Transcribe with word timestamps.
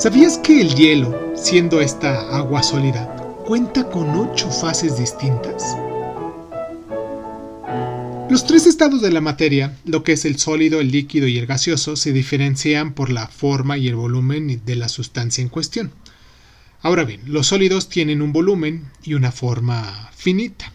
¿Sabías 0.00 0.38
que 0.38 0.62
el 0.62 0.74
hielo, 0.76 1.34
siendo 1.36 1.82
esta 1.82 2.34
agua 2.34 2.62
sólida, 2.62 3.14
cuenta 3.44 3.86
con 3.90 4.08
ocho 4.08 4.50
fases 4.50 4.96
distintas? 4.96 5.76
Los 8.30 8.46
tres 8.46 8.64
estados 8.64 9.02
de 9.02 9.12
la 9.12 9.20
materia, 9.20 9.76
lo 9.84 10.02
que 10.02 10.12
es 10.12 10.24
el 10.24 10.38
sólido, 10.38 10.80
el 10.80 10.90
líquido 10.90 11.28
y 11.28 11.36
el 11.36 11.44
gaseoso, 11.44 11.96
se 11.96 12.14
diferencian 12.14 12.94
por 12.94 13.10
la 13.10 13.26
forma 13.26 13.76
y 13.76 13.88
el 13.88 13.96
volumen 13.96 14.62
de 14.64 14.74
la 14.74 14.88
sustancia 14.88 15.42
en 15.42 15.50
cuestión. 15.50 15.92
Ahora 16.80 17.04
bien, 17.04 17.20
los 17.26 17.48
sólidos 17.48 17.90
tienen 17.90 18.22
un 18.22 18.32
volumen 18.32 18.86
y 19.02 19.12
una 19.12 19.32
forma 19.32 20.08
finita. 20.16 20.72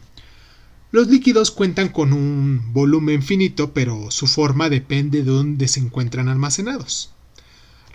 Los 0.91 1.07
líquidos 1.07 1.49
cuentan 1.49 1.89
con 1.89 2.13
un 2.13 2.73
volumen 2.73 3.23
finito, 3.23 3.73
pero 3.73 4.11
su 4.11 4.27
forma 4.27 4.69
depende 4.69 5.23
de 5.23 5.31
dónde 5.31 5.67
se 5.67 5.79
encuentran 5.79 6.29
almacenados. 6.29 7.14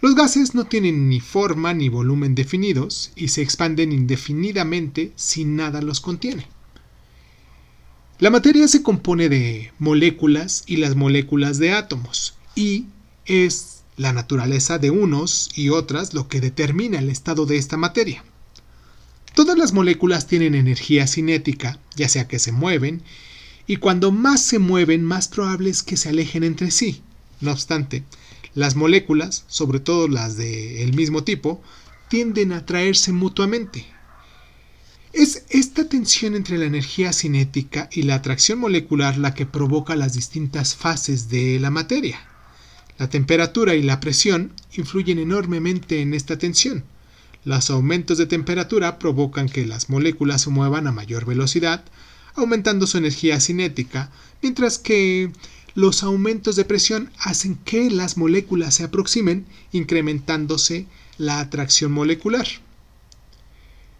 Los 0.01 0.15
gases 0.15 0.55
no 0.55 0.65
tienen 0.65 1.09
ni 1.09 1.21
forma 1.21 1.75
ni 1.75 1.89
volumen 1.89 2.35
definidos 2.35 3.13
y 3.17 3.29
se 3.29 3.43
expanden 3.43 3.93
indefinidamente 3.93 5.13
si 5.17 5.45
nada 5.45 5.83
los 5.83 6.01
contiene. 6.01 6.47
La 8.19 8.31
materia 8.31 8.67
se 8.69 8.83
compone 8.83 9.29
de 9.29 9.73
moléculas 9.79 10.65
y 10.67 10.77
las 10.77 10.97
moléculas 10.97 11.59
de 11.59 11.73
átomos 11.73 12.35
y 12.55 12.87
es 13.27 13.83
la 13.97 14.13
naturaleza 14.13 14.79
de 14.79 14.91
unos 14.91 15.51
y 15.55 15.69
otras 15.69 16.15
lo 16.15 16.29
que 16.29 16.41
determina 16.41 16.99
el 16.99 17.11
estado 17.11 17.45
de 17.45 17.59
esta 17.59 17.77
materia. 17.77 18.25
Todas 19.35 19.57
las 19.57 19.73
moléculas 19.73 20.27
tienen 20.27 20.55
energía 20.55 21.07
cinética, 21.07 21.79
ya 21.95 22.09
sea 22.09 22.27
que 22.27 22.39
se 22.39 22.53
mueven, 22.53 23.03
y 23.67 23.77
cuando 23.77 24.11
más 24.11 24.43
se 24.43 24.59
mueven 24.59 25.05
más 25.05 25.29
probable 25.29 25.71
es 25.71 25.83
que 25.83 25.97
se 25.97 26.09
alejen 26.09 26.43
entre 26.43 26.71
sí. 26.71 27.03
No 27.41 27.53
obstante, 27.53 28.05
las 28.55 28.77
moléculas, 28.77 29.45
sobre 29.49 29.81
todo 29.81 30.09
las 30.09 30.37
del 30.37 30.93
mismo 30.95 31.25
tipo, 31.25 31.63
tienden 32.09 32.53
a 32.53 32.59
atraerse 32.59 33.13
mutuamente. 33.13 33.87
Es 35.13 35.45
esta 35.49 35.89
tensión 35.89 36.35
entre 36.37 36.57
la 36.59 36.67
energía 36.67 37.13
cinética 37.13 37.89
y 37.93 38.03
la 38.03 38.17
atracción 38.17 38.61
molecular 38.61 39.19
la 39.19 39.35
que 39.35 39.47
provoca 39.47 39.97
las 39.97 40.13
distintas 40.13 40.75
fases 40.77 41.29
de 41.29 41.59
la 41.59 41.71
materia. 41.71 42.21
La 42.99 43.09
temperatura 43.09 43.75
y 43.75 43.83
la 43.83 43.99
presión 43.99 44.53
influyen 44.73 45.19
enormemente 45.19 46.01
en 46.01 46.15
esta 46.15 46.39
tensión. 46.39 46.85
Los 47.45 47.71
aumentos 47.71 48.19
de 48.19 48.27
temperatura 48.27 48.99
provocan 48.99 49.49
que 49.49 49.67
las 49.67 49.89
moléculas 49.89 50.43
se 50.43 50.51
muevan 50.51 50.87
a 50.87 50.93
mayor 50.93 51.25
velocidad, 51.25 51.85
aumentando 52.35 52.87
su 52.87 52.99
energía 52.99 53.41
cinética, 53.41 54.11
mientras 54.43 54.79
que 54.79 55.33
los 55.75 56.03
aumentos 56.03 56.57
de 56.57 56.65
presión 56.65 57.11
hacen 57.19 57.57
que 57.57 57.91
las 57.91 58.17
moléculas 58.17 58.75
se 58.75 58.85
aproximen, 58.85 59.47
incrementándose 59.73 60.87
la 61.19 61.41
atracción 61.41 61.93
molecular. 61.93 62.47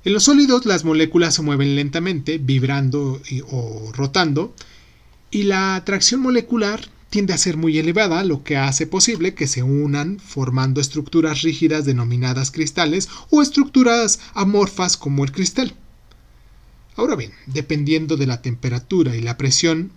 En 0.05 0.15
los 0.15 0.25
sólidos 0.25 0.65
las 0.65 0.85
moléculas 0.85 1.35
se 1.35 1.43
mueven 1.43 1.77
lentamente, 1.77 2.39
vibrando 2.39 3.21
o 3.51 3.93
rotando, 3.93 4.55
y 5.31 5.45
la 5.45 5.77
atracción 5.77 6.21
molecular 6.21 6.89
tiende 7.11 7.35
a 7.35 7.39
ser 7.39 7.57
muy 7.57 7.77
elevada, 7.77 8.25
lo 8.25 8.43
que 8.43 8.57
hace 8.57 8.87
posible 8.87 9.35
que 9.35 9.47
se 9.47 9.63
unan 9.63 10.19
formando 10.21 10.81
estructuras 10.81 11.43
rígidas 11.43 11.85
denominadas 11.85 12.51
cristales 12.51 13.09
o 13.31 13.43
estructuras 13.43 14.21
amorfas 14.33 14.97
como 14.97 15.25
el 15.25 15.33
cristal. 15.33 15.75
Ahora 16.97 17.17
bien, 17.17 17.33
dependiendo 17.47 18.17
de 18.17 18.27
la 18.27 18.43
temperatura 18.43 19.17
y 19.17 19.21
la 19.21 19.37
presión, 19.37 19.91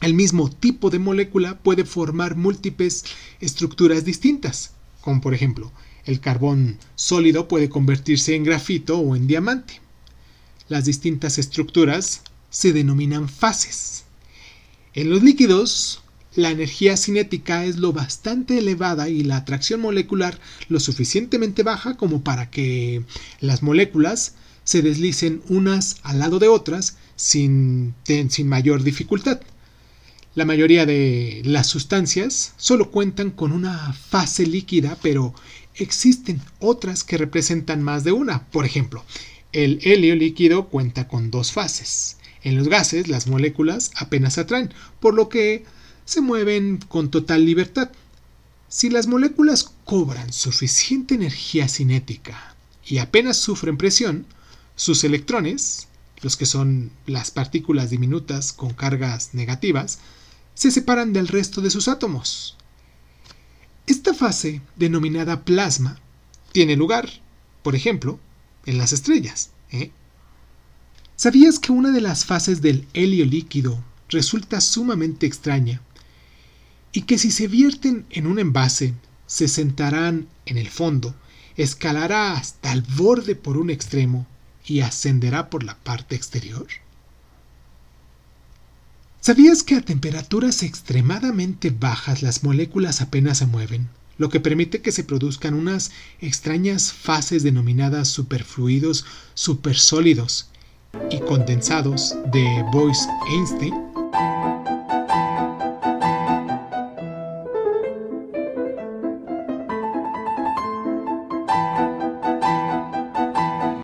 el 0.00 0.14
mismo 0.14 0.50
tipo 0.50 0.90
de 0.90 0.98
molécula 0.98 1.58
puede 1.58 1.84
formar 1.84 2.36
múltiples 2.36 3.04
estructuras 3.40 4.04
distintas, 4.04 4.72
como 5.00 5.20
por 5.20 5.34
ejemplo, 5.34 5.72
el 6.04 6.20
carbón 6.20 6.78
sólido 6.94 7.48
puede 7.48 7.68
convertirse 7.68 8.34
en 8.34 8.44
grafito 8.44 8.98
o 8.98 9.16
en 9.16 9.26
diamante. 9.26 9.80
Las 10.68 10.84
distintas 10.84 11.38
estructuras 11.38 12.22
se 12.50 12.72
denominan 12.72 13.28
fases. 13.28 14.04
En 14.94 15.10
los 15.10 15.22
líquidos, 15.22 16.02
la 16.34 16.50
energía 16.50 16.96
cinética 16.96 17.64
es 17.64 17.76
lo 17.76 17.92
bastante 17.92 18.58
elevada 18.58 19.08
y 19.08 19.24
la 19.24 19.38
atracción 19.38 19.80
molecular 19.80 20.38
lo 20.68 20.80
suficientemente 20.80 21.62
baja 21.62 21.96
como 21.96 22.22
para 22.22 22.50
que 22.50 23.02
las 23.40 23.62
moléculas 23.62 24.34
se 24.64 24.82
deslicen 24.82 25.42
unas 25.48 25.96
al 26.02 26.18
lado 26.18 26.38
de 26.38 26.48
otras 26.48 26.96
sin, 27.16 27.94
sin 28.04 28.48
mayor 28.48 28.82
dificultad. 28.82 29.40
La 30.36 30.44
mayoría 30.44 30.84
de 30.84 31.40
las 31.46 31.66
sustancias 31.66 32.52
solo 32.58 32.90
cuentan 32.90 33.30
con 33.30 33.52
una 33.52 33.94
fase 33.94 34.44
líquida, 34.46 34.98
pero 35.00 35.32
existen 35.74 36.42
otras 36.60 37.04
que 37.04 37.16
representan 37.16 37.82
más 37.82 38.04
de 38.04 38.12
una. 38.12 38.46
Por 38.48 38.66
ejemplo, 38.66 39.02
el 39.52 39.80
helio 39.82 40.14
líquido 40.14 40.68
cuenta 40.68 41.08
con 41.08 41.30
dos 41.30 41.52
fases. 41.52 42.18
En 42.42 42.54
los 42.54 42.68
gases, 42.68 43.08
las 43.08 43.28
moléculas 43.28 43.92
apenas 43.94 44.34
se 44.34 44.42
atraen, 44.42 44.74
por 45.00 45.14
lo 45.14 45.30
que 45.30 45.64
se 46.04 46.20
mueven 46.20 46.80
con 46.86 47.10
total 47.10 47.46
libertad. 47.46 47.90
Si 48.68 48.90
las 48.90 49.06
moléculas 49.06 49.72
cobran 49.86 50.34
suficiente 50.34 51.14
energía 51.14 51.66
cinética 51.66 52.54
y 52.84 52.98
apenas 52.98 53.38
sufren 53.38 53.78
presión, 53.78 54.26
sus 54.74 55.02
electrones, 55.02 55.88
los 56.20 56.36
que 56.36 56.44
son 56.44 56.90
las 57.06 57.30
partículas 57.30 57.88
diminutas 57.88 58.52
con 58.52 58.74
cargas 58.74 59.30
negativas, 59.32 59.98
se 60.56 60.70
separan 60.70 61.12
del 61.12 61.28
resto 61.28 61.60
de 61.60 61.70
sus 61.70 61.86
átomos. 61.86 62.56
Esta 63.86 64.14
fase, 64.14 64.62
denominada 64.74 65.44
plasma, 65.44 66.00
tiene 66.50 66.76
lugar, 66.76 67.08
por 67.62 67.76
ejemplo, 67.76 68.18
en 68.64 68.78
las 68.78 68.92
estrellas. 68.92 69.50
¿eh? 69.70 69.90
¿Sabías 71.14 71.58
que 71.58 71.72
una 71.72 71.92
de 71.92 72.00
las 72.00 72.24
fases 72.24 72.62
del 72.62 72.88
helio 72.94 73.26
líquido 73.26 73.84
resulta 74.08 74.62
sumamente 74.62 75.26
extraña 75.26 75.82
y 76.90 77.02
que 77.02 77.18
si 77.18 77.30
se 77.30 77.48
vierten 77.48 78.06
en 78.08 78.26
un 78.26 78.38
envase 78.38 78.94
se 79.26 79.48
sentarán 79.48 80.26
en 80.46 80.56
el 80.56 80.70
fondo, 80.70 81.14
escalará 81.56 82.32
hasta 82.32 82.72
el 82.72 82.80
borde 82.80 83.36
por 83.36 83.58
un 83.58 83.68
extremo 83.68 84.26
y 84.64 84.80
ascenderá 84.80 85.50
por 85.50 85.64
la 85.64 85.76
parte 85.76 86.16
exterior? 86.16 86.66
¿Sabías 89.26 89.64
que 89.64 89.74
a 89.74 89.80
temperaturas 89.80 90.62
extremadamente 90.62 91.70
bajas 91.70 92.22
las 92.22 92.44
moléculas 92.44 93.00
apenas 93.00 93.38
se 93.38 93.46
mueven, 93.46 93.88
lo 94.18 94.28
que 94.28 94.38
permite 94.38 94.82
que 94.82 94.92
se 94.92 95.02
produzcan 95.02 95.54
unas 95.54 95.90
extrañas 96.20 96.92
fases 96.92 97.42
denominadas 97.42 98.06
superfluidos 98.06 99.04
supersólidos 99.34 100.48
y 101.10 101.18
condensados 101.18 102.14
de 102.30 102.64
Bose-Einstein? 102.70 103.85